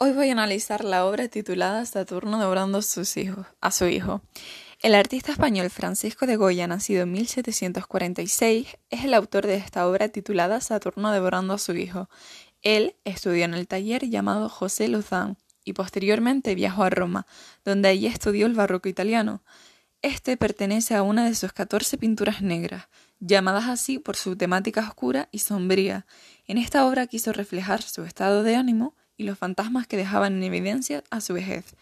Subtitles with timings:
[0.00, 4.22] Hoy voy a analizar la obra titulada Saturno devorando a, sus hijos, a su hijo.
[4.80, 10.08] El artista español Francisco de Goya, nacido en 1746, es el autor de esta obra
[10.08, 12.08] titulada Saturno devorando a su hijo.
[12.62, 17.26] Él estudió en el taller llamado José Luzán y posteriormente viajó a Roma,
[17.64, 19.42] donde allí estudió el barroco italiano.
[20.00, 22.86] Este pertenece a una de sus catorce pinturas negras,
[23.18, 26.06] llamadas así por su temática oscura y sombría.
[26.46, 30.44] En esta obra quiso reflejar su estado de ánimo y los fantasmas que dejaban en
[30.44, 31.74] evidencia a su vejez,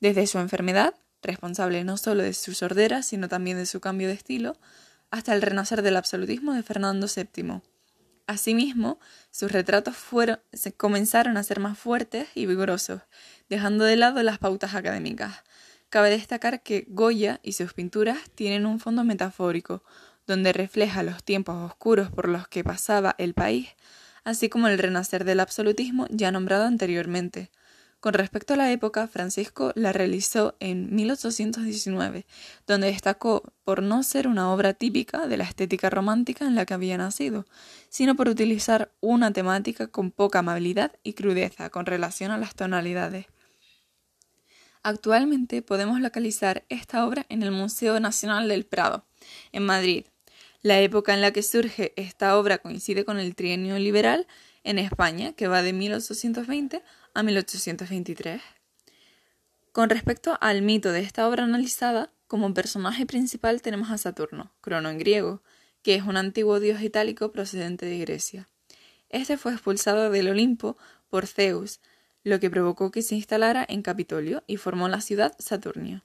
[0.00, 4.14] desde su enfermedad, responsable no solo de su sordera, sino también de su cambio de
[4.14, 4.56] estilo,
[5.10, 7.60] hasta el renacer del absolutismo de Fernando VII.
[8.26, 8.98] Asimismo,
[9.30, 13.02] sus retratos fueron, se comenzaron a ser más fuertes y vigorosos,
[13.48, 15.44] dejando de lado las pautas académicas.
[15.90, 19.84] Cabe destacar que Goya y sus pinturas tienen un fondo metafórico,
[20.26, 23.68] donde refleja los tiempos oscuros por los que pasaba el país,
[24.26, 27.48] así como el renacer del absolutismo ya nombrado anteriormente.
[28.00, 32.26] Con respecto a la época, Francisco la realizó en 1819,
[32.66, 36.74] donde destacó por no ser una obra típica de la estética romántica en la que
[36.74, 37.46] había nacido,
[37.88, 43.26] sino por utilizar una temática con poca amabilidad y crudeza con relación a las tonalidades.
[44.82, 49.06] Actualmente podemos localizar esta obra en el Museo Nacional del Prado,
[49.52, 50.04] en Madrid,
[50.66, 54.26] la época en la que surge esta obra coincide con el trienio liberal
[54.64, 56.82] en España, que va de 1820
[57.14, 58.42] a 1823.
[59.70, 64.90] Con respecto al mito de esta obra analizada, como personaje principal tenemos a Saturno, crono
[64.90, 65.40] en griego,
[65.82, 68.48] que es un antiguo dios itálico procedente de Grecia.
[69.08, 70.76] Este fue expulsado del Olimpo
[71.08, 71.78] por Zeus,
[72.24, 76.02] lo que provocó que se instalara en Capitolio y formó la ciudad Saturnia.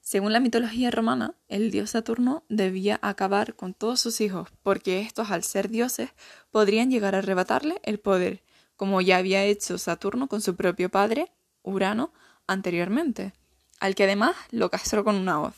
[0.00, 5.30] Según la mitología romana, el dios Saturno debía acabar con todos sus hijos, porque estos,
[5.30, 6.10] al ser dioses,
[6.50, 8.42] podrían llegar a arrebatarle el poder,
[8.76, 11.30] como ya había hecho Saturno con su propio padre,
[11.62, 12.12] Urano,
[12.46, 13.34] anteriormente,
[13.78, 15.54] al que además lo castró con una hoz.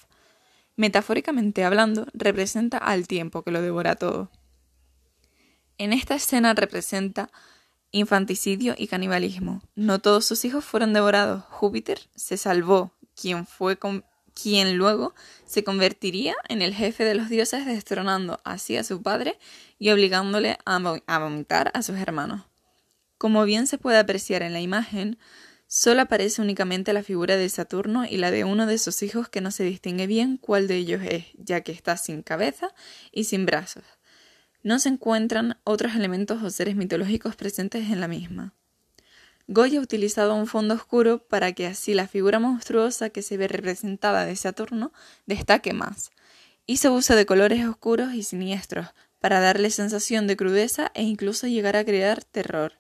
[0.77, 4.31] Metafóricamente hablando, representa al tiempo que lo devora todo.
[5.79, 7.31] En esta escena representa
[7.93, 9.63] infanticidio y canibalismo.
[9.75, 11.45] No todos sus hijos fueron devorados.
[11.51, 14.05] Júpiter se salvó, quien fue con
[14.35, 19.39] quien luego se convertiría en el jefe de los dioses destronando así a su padre
[19.79, 22.43] y obligándole a, vomitar a sus hermanos.
[23.19, 25.19] Como bien se puede apreciar en la imagen,
[25.67, 29.41] solo aparece únicamente la figura de Saturno y la de uno de sus hijos que
[29.41, 32.75] no se distingue bien cuál de ellos es, ya que está sin cabeza
[33.13, 33.85] y sin brazos.
[34.63, 38.55] No se encuentran otros elementos o seres mitológicos presentes en la misma.
[39.53, 43.49] Goya ha utilizado un fondo oscuro para que así la figura monstruosa que se ve
[43.49, 44.95] representada de Saturno
[45.27, 46.11] destaque más.
[46.65, 48.87] Hizo uso de colores oscuros y siniestros
[49.21, 52.79] para darle sensación de crudeza e incluso llegar a crear terror.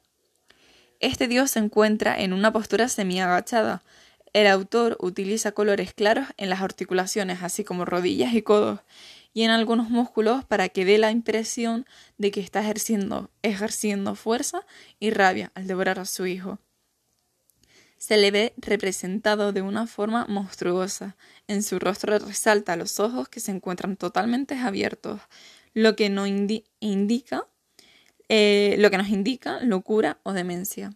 [0.98, 3.82] Este dios se encuentra en una postura semi-agachada.
[4.32, 8.80] El autor utiliza colores claros en las articulaciones, así como rodillas y codos,
[9.34, 11.86] y en algunos músculos para que dé la impresión
[12.18, 14.66] de que está ejerciendo, ejerciendo fuerza
[15.00, 16.58] y rabia al devorar a su hijo.
[17.96, 21.16] Se le ve representado de una forma monstruosa.
[21.46, 25.20] En su rostro resalta los ojos que se encuentran totalmente abiertos,
[25.72, 27.46] lo que, no indica,
[28.28, 30.94] eh, lo que nos indica locura o demencia.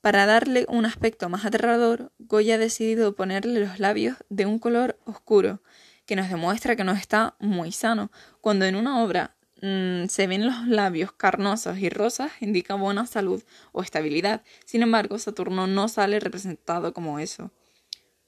[0.00, 4.98] Para darle un aspecto más aterrador, Goya ha decidido ponerle los labios de un color
[5.04, 5.60] oscuro,
[6.10, 8.10] que nos demuestra que no está muy sano.
[8.40, 13.44] Cuando en una obra mm, se ven los labios carnosos y rosas, indica buena salud
[13.70, 14.42] o estabilidad.
[14.64, 17.52] Sin embargo, Saturno no sale representado como eso.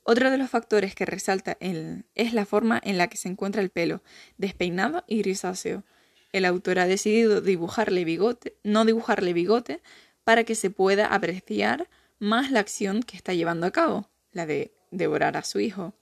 [0.05, 3.71] Otro de los factores que resalta es la forma en la que se encuentra el
[3.71, 4.01] pelo,
[4.39, 5.83] despeinado y grisáceo.
[6.31, 9.83] El autor ha decidido dibujarle bigote, no dibujarle bigote,
[10.23, 11.89] para que se pueda apreciar
[12.21, 15.95] más la acción que está llevando a cabo, la de devorar a su hijo.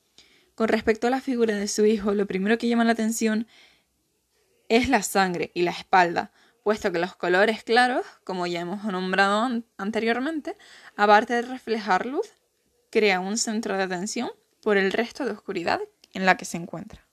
[0.60, 3.46] Con respecto a la figura de su hijo, lo primero que llama la atención
[4.68, 6.32] es la sangre y la espalda,
[6.62, 10.58] puesto que los colores claros, como ya hemos nombrado anteriormente,
[10.96, 12.28] aparte de reflejar luz,
[12.90, 15.80] crea un centro de atención por el resto de oscuridad
[16.12, 17.06] en la que se encuentra.